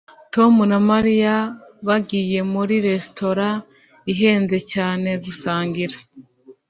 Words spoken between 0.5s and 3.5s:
na Mary bagiye muri resitora